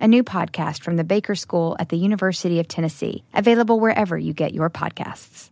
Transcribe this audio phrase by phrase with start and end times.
[0.00, 4.32] a new podcast from the Baker School at the University of Tennessee, available wherever you
[4.32, 5.50] get your podcasts.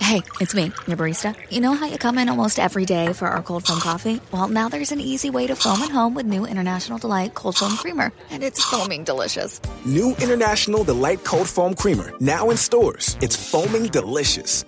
[0.00, 1.36] Hey, it's me, your barista.
[1.50, 4.20] You know how you come in almost every day for our cold foam coffee?
[4.32, 7.56] Well, now there's an easy way to foam at home with new International Delight Cold
[7.56, 9.60] Foam Creamer, and it's foaming delicious.
[9.84, 13.16] New International Delight Cold Foam Creamer, now in stores.
[13.20, 14.64] It's foaming delicious.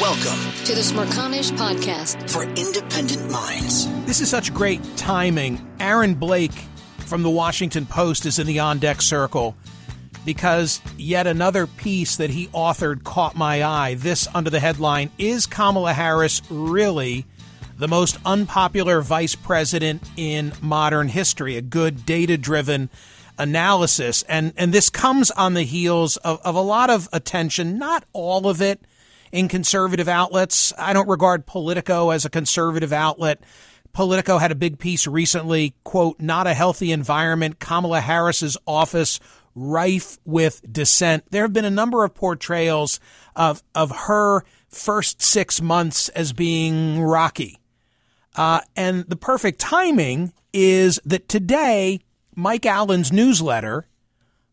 [0.00, 3.86] Welcome to the Smerconish Podcast for independent minds.
[4.06, 5.60] This is such great timing.
[5.78, 6.54] Aaron Blake
[7.00, 9.54] from the Washington Post is in the on deck circle
[10.24, 13.92] because yet another piece that he authored caught my eye.
[13.92, 17.26] This under the headline Is Kamala Harris really
[17.76, 21.58] the most unpopular vice president in modern history?
[21.58, 22.88] A good data driven
[23.36, 24.22] analysis.
[24.22, 28.48] And, and this comes on the heels of, of a lot of attention, not all
[28.48, 28.80] of it
[29.32, 30.72] in conservative outlets.
[30.78, 33.42] I don't regard Politico as a conservative outlet.
[33.92, 39.18] Politico had a big piece recently, quote, not a healthy environment, Kamala Harris's office
[39.54, 41.24] rife with dissent.
[41.30, 43.00] There have been a number of portrayals
[43.34, 47.58] of, of her first six months as being rocky.
[48.36, 52.00] Uh, and the perfect timing is that today,
[52.36, 53.88] Mike Allen's newsletter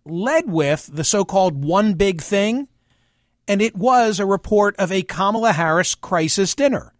[0.03, 2.67] led with the so called one big thing
[3.47, 6.93] and it was a report of a Kamala Harris crisis dinner.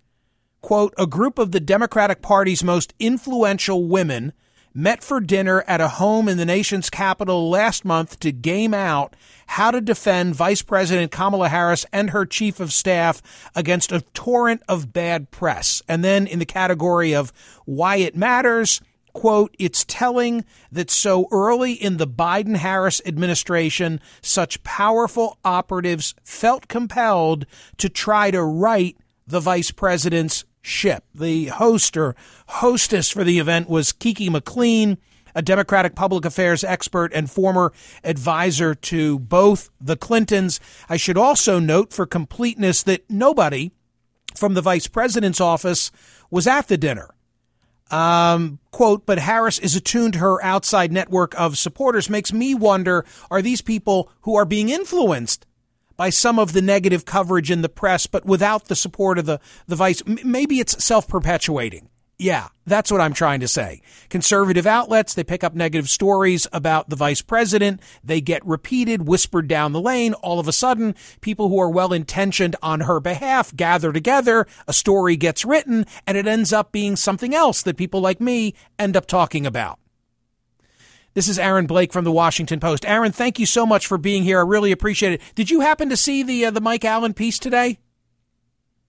[0.62, 4.34] Quote, a group of the Democratic Party's most influential women
[4.73, 9.16] met for dinner at a home in the nation's capital last month to game out
[9.48, 14.62] how to defend Vice President Kamala Harris and her chief of staff against a torrent
[14.68, 15.81] of bad press.
[15.88, 17.34] And then in the category of
[17.66, 18.80] why it matters,
[19.17, 26.67] quote, it's telling that so early in the Biden Harris administration, such powerful operatives felt
[26.67, 28.95] compelled to try to right
[29.25, 31.03] the vice president's ship.
[31.16, 32.16] The host or
[32.47, 35.00] hostess for the event was Kiki McLean,
[35.33, 37.73] a Democratic public affairs expert and former
[38.03, 40.59] advisor to both the Clintons.
[40.89, 43.72] I should also note for completeness that nobody
[44.35, 45.89] from the vice president's office
[46.29, 47.16] was at the dinner.
[47.90, 53.06] Um, quote, but Harris is attuned to her outside network of supporters makes me wonder
[53.31, 55.46] are these people who are being influenced
[55.96, 59.40] by some of the negative coverage in the press, but without the support of the,
[59.68, 60.03] the vice?
[60.06, 61.90] Maybe it's self perpetuating.
[62.19, 63.81] Yeah, that's what I'm trying to say.
[64.09, 67.79] Conservative outlets, they pick up negative stories about the vice president.
[68.03, 70.13] They get repeated, whispered down the lane.
[70.16, 74.47] All of a sudden, people who are well intentioned on her behalf gather together.
[74.67, 78.56] A story gets written and it ends up being something else that people like me
[78.79, 79.77] end up talking about.
[81.13, 82.83] This is Aaron Blake from the Washington Post.
[82.85, 84.39] Aaron, thank you so much for being here.
[84.39, 85.22] I really appreciate it.
[85.35, 87.77] Did you happen to see the uh, the Mike Allen piece today?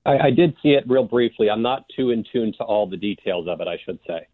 [0.09, 1.51] I, I did see it real briefly.
[1.51, 4.27] I'm not too in tune to all the details of it, I should say.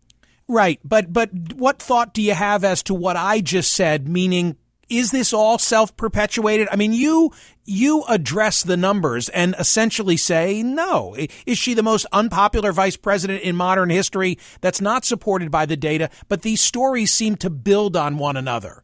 [0.47, 4.07] Right, but but what thought do you have as to what I just said?
[4.07, 4.57] Meaning,
[4.89, 6.69] is this all self-perpetuated?
[6.71, 7.33] I mean, you
[7.65, 11.17] you address the numbers and essentially say no.
[11.47, 14.39] Is she the most unpopular vice president in modern history?
[14.61, 18.84] That's not supported by the data, but these stories seem to build on one another.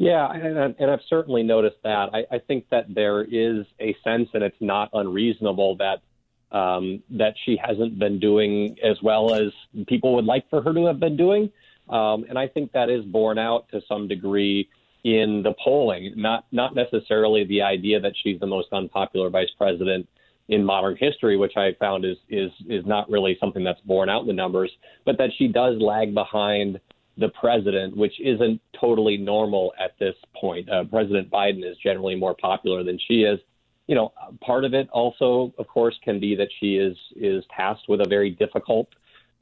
[0.00, 2.10] Yeah, and, and I've certainly noticed that.
[2.12, 7.34] I, I think that there is a sense, and it's not unreasonable that um, that
[7.44, 9.52] she hasn't been doing as well as
[9.88, 11.50] people would like for her to have been doing.
[11.90, 14.68] Um, and I think that is borne out to some degree
[15.02, 20.08] in the polling, not not necessarily the idea that she's the most unpopular vice president
[20.48, 24.20] in modern history, which I found is is is not really something that's borne out
[24.20, 24.70] in the numbers,
[25.04, 26.78] but that she does lag behind
[27.18, 30.70] the president, which isn't totally normal at this point.
[30.70, 33.40] Uh, president Biden is generally more popular than she is.
[33.88, 37.88] You know, part of it also, of course, can be that she is is tasked
[37.88, 38.88] with a very difficult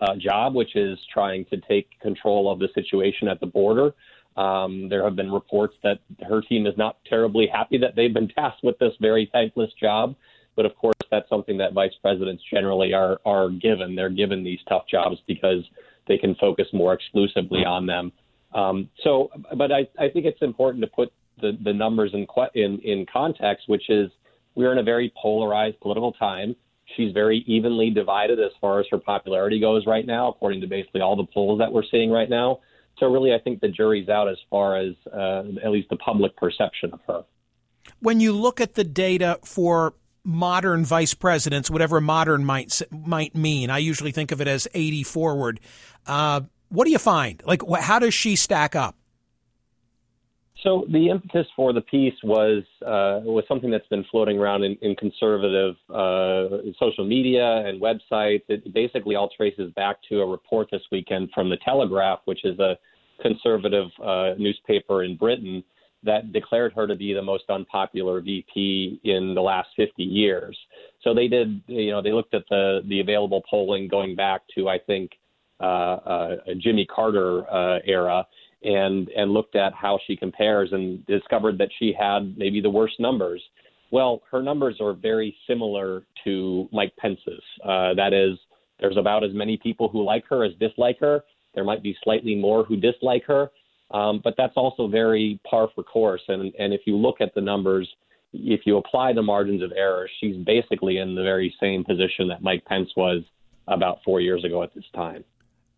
[0.01, 3.93] uh, job, which is trying to take control of the situation at the border.
[4.37, 5.99] Um, there have been reports that
[6.29, 10.15] her team is not terribly happy that they've been tasked with this very thankless job.
[10.55, 13.95] But of course, that's something that vice presidents generally are are given.
[13.95, 15.65] They're given these tough jobs because
[16.07, 18.13] they can focus more exclusively on them.
[18.55, 22.79] Um, so, but I, I think it's important to put the, the numbers in, in
[22.81, 24.11] in context, which is
[24.55, 26.57] we're in a very polarized political time.
[26.97, 31.01] She's very evenly divided as far as her popularity goes right now, according to basically
[31.01, 32.61] all the polls that we're seeing right now.
[32.99, 36.37] so really, I think the jury's out as far as uh, at least the public
[36.37, 37.25] perception of her.
[38.01, 39.95] When you look at the data for
[40.27, 45.05] modern vice presidents, whatever modern might might mean, I usually think of it as 80
[45.05, 45.61] forward.
[46.07, 47.43] Uh, what do you find?
[47.47, 48.97] Like, how does she stack up?
[50.63, 54.77] So the impetus for the piece was uh, was something that's been floating around in,
[54.83, 58.43] in conservative uh, social media and websites.
[58.49, 62.59] It basically all traces back to a report this weekend from the Telegraph, which is
[62.59, 62.77] a
[63.23, 65.63] conservative uh, newspaper in Britain
[66.03, 70.57] that declared her to be the most unpopular VP in the last 50 years.
[71.03, 74.69] So they did, you know, they looked at the the available polling going back to
[74.69, 75.13] I think
[75.61, 78.27] uh, uh, Jimmy Carter uh, era
[78.63, 83.01] and and looked at how she compares and discovered that she had maybe the worst
[83.01, 83.43] numbers.
[83.91, 87.43] Well, her numbers are very similar to Mike Pence's.
[87.65, 88.37] Uh, that is,
[88.81, 91.23] there's about as many people who like her as dislike her.
[91.55, 93.51] There might be slightly more who dislike her,
[93.91, 96.23] um, but that's also very par for course.
[96.29, 97.89] And and if you look at the numbers,
[98.33, 102.43] if you apply the margins of error, she's basically in the very same position that
[102.43, 103.23] Mike Pence was
[103.69, 105.25] about four years ago at this time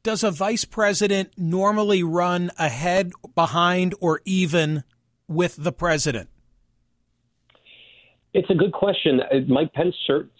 [0.08, 4.82] does a vice president normally run ahead, behind, or even
[5.26, 6.31] with the president?
[8.32, 9.20] It's a good question.
[9.20, 9.94] Uh, Mike Pence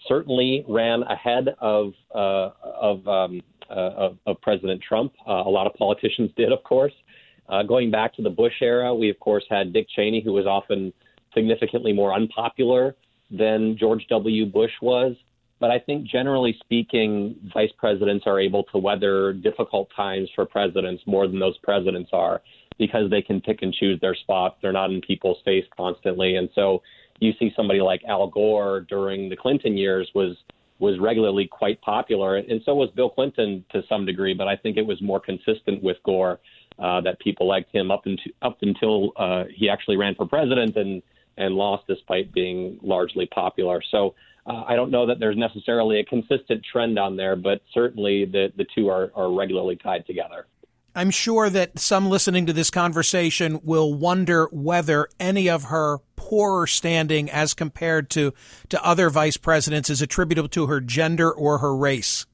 [0.07, 5.13] certainly ran ahead of uh, of, um, uh, of, of President Trump.
[5.27, 6.93] Uh, a lot of politicians did, of course.
[7.49, 10.45] Uh, going back to the Bush era, we of course had Dick Cheney, who was
[10.45, 10.93] often
[11.33, 12.95] significantly more unpopular
[13.31, 14.45] than George W.
[14.45, 15.15] Bush was.
[15.59, 21.03] But I think generally speaking, vice presidents are able to weather difficult times for presidents
[21.05, 22.41] more than those presidents are
[22.77, 24.55] because they can pick and choose their spots.
[24.61, 26.37] They're not in people's face constantly.
[26.37, 26.81] And so
[27.19, 30.37] you see somebody like Al Gore during the Clinton years was
[30.79, 34.33] was regularly quite popular, and so was Bill Clinton to some degree.
[34.33, 36.39] But I think it was more consistent with Gore
[36.79, 40.75] uh, that people liked him up until up until uh, he actually ran for president
[40.75, 41.01] and
[41.37, 43.81] and lost despite being largely popular.
[43.91, 44.15] So
[44.45, 48.51] uh, I don't know that there's necessarily a consistent trend on there, but certainly the,
[48.57, 50.47] the two are, are regularly tied together.
[50.95, 56.67] I'm sure that some listening to this conversation will wonder whether any of her poorer
[56.67, 58.33] standing as compared to,
[58.69, 62.25] to other vice presidents is attributable to her gender or her race.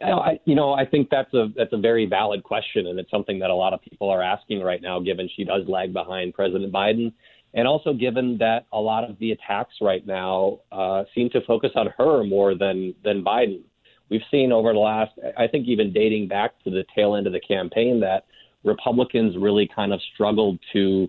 [0.00, 3.38] I, you know, I think that's a that's a very valid question, and it's something
[3.40, 6.72] that a lot of people are asking right now, given she does lag behind President
[6.72, 7.12] Biden
[7.54, 11.70] and also given that a lot of the attacks right now uh, seem to focus
[11.74, 13.62] on her more than than Biden.
[14.10, 17.32] We've seen over the last, I think, even dating back to the tail end of
[17.32, 18.24] the campaign, that
[18.64, 21.08] Republicans really kind of struggled to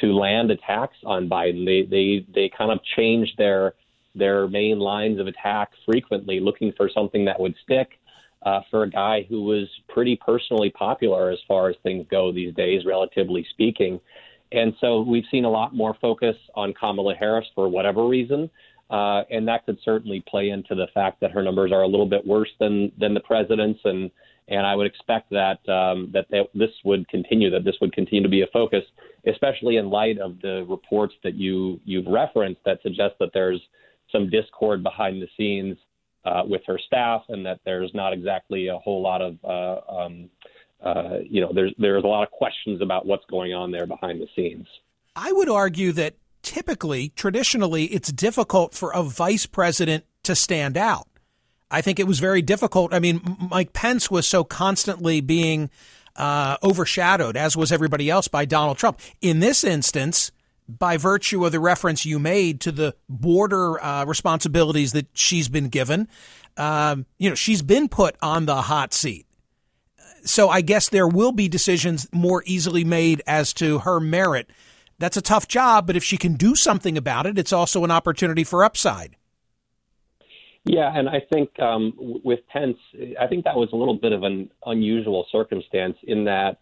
[0.00, 1.64] to land attacks on Biden.
[1.64, 3.74] They they they kind of changed their
[4.14, 7.99] their main lines of attack frequently, looking for something that would stick.
[8.42, 12.54] Uh, for a guy who was pretty personally popular as far as things go these
[12.54, 14.00] days, relatively speaking.
[14.50, 18.48] And so we've seen a lot more focus on Kamala Harris for whatever reason.
[18.90, 22.08] Uh, and that could certainly play into the fact that her numbers are a little
[22.08, 24.10] bit worse than than the president's, and
[24.48, 28.22] and I would expect that um, that they, this would continue, that this would continue
[28.24, 28.82] to be a focus,
[29.26, 33.60] especially in light of the reports that you you've referenced that suggest that there's
[34.10, 35.76] some discord behind the scenes
[36.24, 40.30] uh, with her staff, and that there's not exactly a whole lot of uh, um,
[40.82, 44.20] uh, you know, there's there's a lot of questions about what's going on there behind
[44.20, 44.66] the scenes.
[45.14, 51.06] I would argue that typically, traditionally, it's difficult for a vice president to stand out.
[51.70, 52.94] I think it was very difficult.
[52.94, 55.70] I mean, Mike Pence was so constantly being
[56.16, 59.00] uh, overshadowed, as was everybody else, by Donald Trump.
[59.20, 60.32] In this instance,
[60.78, 65.68] by virtue of the reference you made to the border uh, responsibilities that she's been
[65.68, 66.08] given,
[66.56, 69.26] um, you know, she's been put on the hot seat
[70.24, 74.50] so I guess there will be decisions more easily made as to her merit.
[74.98, 77.90] That's a tough job, but if she can do something about it, it's also an
[77.90, 79.16] opportunity for upside.
[80.64, 82.76] Yeah, and I think um, with Pence,
[83.18, 86.58] I think that was a little bit of an unusual circumstance in that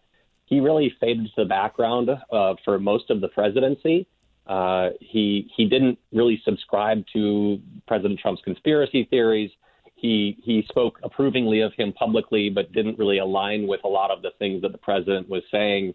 [0.49, 4.07] he really faded to the background uh, for most of the presidency.
[4.47, 9.51] Uh, he he didn't really subscribe to President Trump's conspiracy theories
[9.99, 14.21] he he spoke approvingly of him publicly, but didn't really align with a lot of
[14.21, 15.93] the things that the president was saying.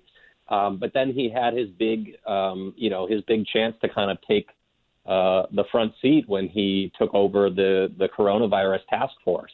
[0.49, 4.11] Um, but then he had his big, um, you know, his big chance to kind
[4.11, 4.49] of take
[5.06, 9.52] uh, the front seat when he took over the the coronavirus task force.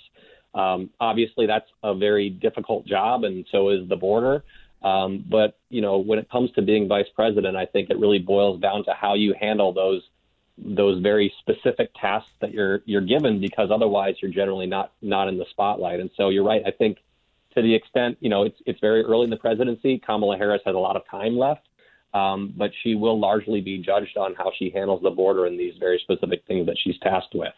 [0.52, 4.42] Um, obviously, that's a very difficult job, and so is the border.
[4.82, 8.18] Um, but you know, when it comes to being vice president, I think it really
[8.18, 10.02] boils down to how you handle those
[10.62, 15.38] those very specific tasks that you're you're given because otherwise you're generally not not in
[15.38, 16.00] the spotlight.
[16.00, 16.62] And so you're right.
[16.66, 16.99] I think
[17.54, 19.99] to the extent, you know, it's it's very early in the presidency.
[19.99, 21.66] Kamala Harris has a lot of time left,
[22.14, 25.75] um, but she will largely be judged on how she handles the border and these
[25.78, 27.54] very specific things that she's tasked with.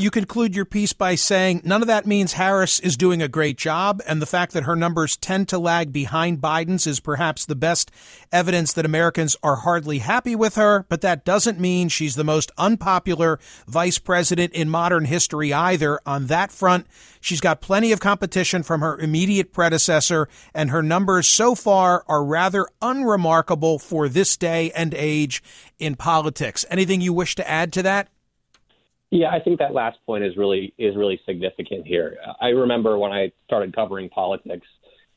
[0.00, 3.58] You conclude your piece by saying none of that means Harris is doing a great
[3.58, 7.54] job, and the fact that her numbers tend to lag behind Biden's is perhaps the
[7.54, 7.90] best
[8.32, 12.50] evidence that Americans are hardly happy with her, but that doesn't mean she's the most
[12.56, 13.38] unpopular
[13.68, 16.00] vice president in modern history either.
[16.06, 16.86] On that front,
[17.20, 22.24] she's got plenty of competition from her immediate predecessor, and her numbers so far are
[22.24, 25.42] rather unremarkable for this day and age
[25.78, 26.64] in politics.
[26.70, 28.08] Anything you wish to add to that?
[29.10, 32.16] Yeah, I think that last point is really is really significant here.
[32.40, 34.66] I remember when I started covering politics,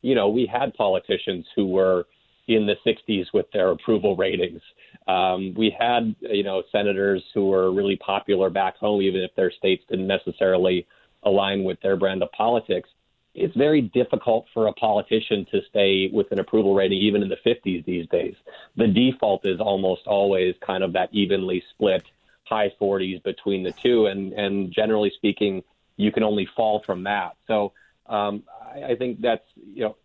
[0.01, 2.05] you know, we had politicians who were
[2.47, 4.61] in the 60s with their approval ratings.
[5.07, 9.51] Um, we had, you know, senators who were really popular back home, even if their
[9.51, 10.85] states didn't necessarily
[11.23, 12.89] align with their brand of politics.
[13.35, 17.37] It's very difficult for a politician to stay with an approval rating, even in the
[17.45, 18.35] 50s these days.
[18.75, 22.03] The default is almost always kind of that evenly split
[22.45, 25.63] high 40s between the two, and and generally speaking,
[25.97, 27.35] you can only fall from that.
[27.47, 27.73] So
[28.07, 28.43] um,
[28.75, 29.95] I, I think that's you know.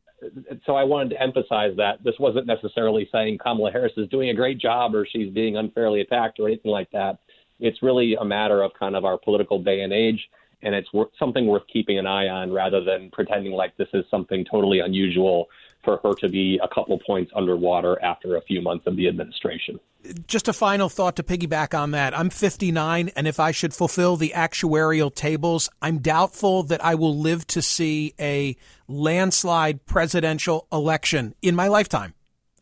[0.67, 4.35] So I wanted to emphasize that this wasn't necessarily saying Kamala Harris is doing a
[4.35, 7.19] great job or she's being unfairly attacked or anything like that.
[7.61, 10.29] It's really a matter of kind of our political day and age,
[10.63, 14.05] and it's worth, something worth keeping an eye on rather than pretending like this is
[14.11, 15.47] something totally unusual
[15.89, 19.81] for her to be a couple points underwater after a few months of the administration.
[20.27, 22.17] Just a final thought to piggyback on that.
[22.17, 27.17] I'm 59, and if I should fulfill the actuarial tables, I'm doubtful that I will
[27.17, 28.55] live to see a
[28.87, 32.13] landslide presidential election in my lifetime.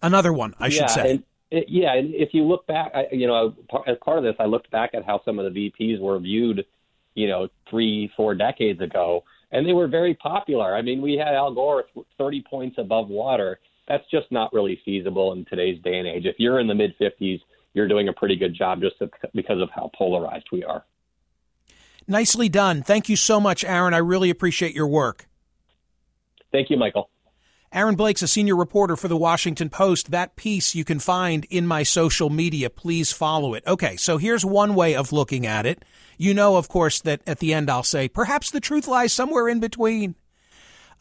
[0.01, 1.11] Another one, I should say.
[1.11, 3.55] And, it, yeah, and if you look back, I, you know,
[3.89, 6.65] as part of this, I looked back at how some of the VPs were viewed,
[7.15, 10.75] you know, three, four decades ago and they were very popular.
[10.75, 11.85] I mean, we had Al Gore
[12.19, 13.59] 30 points above water.
[13.89, 16.27] That's just not really feasible in today's day and age.
[16.27, 17.41] If you're in the mid 50s,
[17.75, 18.97] you're doing a pretty good job just
[19.35, 20.85] because of how polarized we are.
[22.09, 22.83] Nicely done.
[22.83, 23.93] Thank you so much, Aaron.
[23.93, 25.27] I really appreciate your work.
[26.53, 27.11] Thank you, Michael.
[27.77, 30.11] Aaron Blake's a senior reporter for the Washington Post.
[30.11, 32.71] That piece you can find in my social media.
[32.71, 33.67] Please follow it.
[33.67, 35.85] Okay, so here's one way of looking at it.
[36.17, 39.47] You know, of course, that at the end I'll say, perhaps the truth lies somewhere
[39.47, 40.15] in between.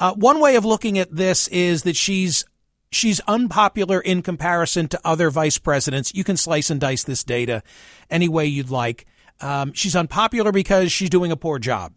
[0.01, 2.43] Uh, one way of looking at this is that she's
[2.91, 6.13] she's unpopular in comparison to other vice presidents.
[6.13, 7.63] You can slice and dice this data
[8.09, 9.05] any way you'd like.
[9.39, 11.93] Um, she's unpopular because she's doing a poor job.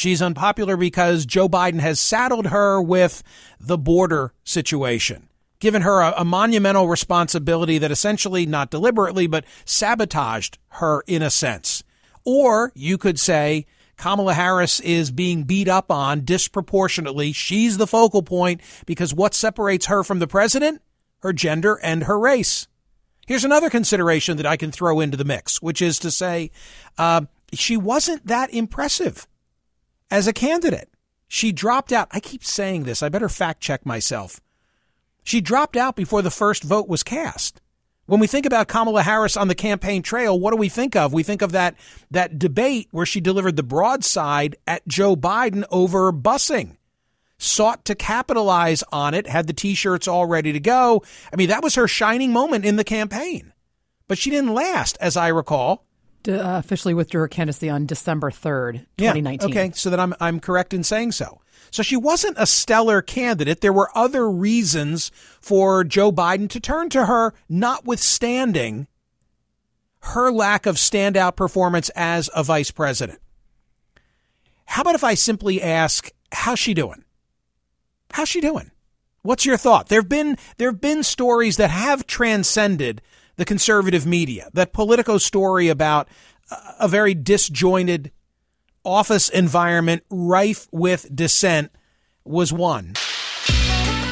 [0.00, 3.22] She's unpopular because Joe Biden has saddled her with
[3.60, 5.28] the border situation,
[5.58, 11.28] given her a, a, monumental responsibility that essentially, not deliberately, but sabotaged her in a
[11.28, 11.84] sense.
[12.24, 13.66] Or you could say
[13.98, 17.32] Kamala Harris is being beat up on disproportionately.
[17.32, 20.80] She's the focal point because what separates her from the president?
[21.18, 22.68] Her gender and her race.
[23.26, 26.52] Here's another consideration that I can throw into the mix, which is to say,
[26.96, 29.26] uh, she wasn't that impressive
[30.10, 30.88] as a candidate.
[31.28, 32.08] She dropped out.
[32.10, 33.02] I keep saying this.
[33.02, 34.40] I better fact check myself.
[35.22, 37.60] She dropped out before the first vote was cast.
[38.06, 41.12] When we think about Kamala Harris on the campaign trail, what do we think of?
[41.12, 41.76] We think of that
[42.10, 46.76] that debate where she delivered the broadside at Joe Biden over busing.
[47.38, 51.04] Sought to capitalize on it, had the t-shirts all ready to go.
[51.32, 53.52] I mean, that was her shining moment in the campaign.
[54.08, 55.86] But she didn't last, as I recall.
[56.28, 59.48] Uh, officially withdrew her candidacy on December 3rd, 2019.
[59.48, 61.40] Yeah, okay, so that I'm I'm correct in saying so.
[61.70, 63.60] So she wasn't a stellar candidate.
[63.60, 65.10] There were other reasons
[65.40, 68.88] for Joe Biden to turn to her, notwithstanding
[70.00, 73.20] her lack of standout performance as a vice president.
[74.66, 77.04] How about if I simply ask, how's she doing?
[78.12, 78.70] How's she doing?
[79.22, 79.88] What's your thought?
[79.88, 83.02] There've been there've been stories that have transcended
[83.40, 84.50] the conservative media.
[84.52, 86.08] That Politico story about
[86.78, 88.12] a very disjointed
[88.84, 91.72] office environment rife with dissent
[92.22, 92.92] was one.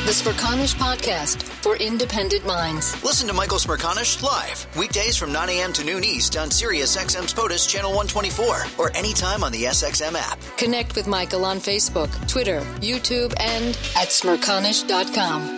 [0.06, 3.04] The Smerconish Podcast for independent minds.
[3.04, 5.74] Listen to Michael Smerconish live weekdays from 9 a.m.
[5.74, 10.40] to noon East on Sirius XM's POTUS Channel 124 or anytime on the SXM app.
[10.56, 15.57] Connect with Michael on Facebook, Twitter, YouTube, and at smerconish.com.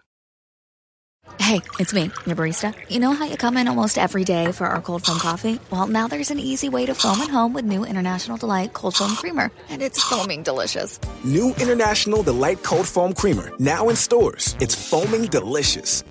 [1.51, 2.73] Hey, it's me, your barista.
[2.89, 5.59] You know how you come in almost every day for our cold foam coffee?
[5.69, 8.95] Well, now there's an easy way to foam at home with new International Delight Cold
[8.95, 10.97] Foam Creamer, and it's foaming delicious.
[11.25, 14.55] New International Delight Cold Foam Creamer, now in stores.
[14.61, 16.05] It's foaming delicious.